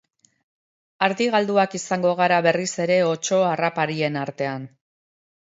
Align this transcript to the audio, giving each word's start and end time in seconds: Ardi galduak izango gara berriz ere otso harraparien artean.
Ardi 1.07 1.27
galduak 1.35 1.75
izango 1.79 2.13
gara 2.21 2.39
berriz 2.47 2.71
ere 2.87 2.97
otso 3.11 3.39
harraparien 3.51 4.19
artean. 4.23 4.69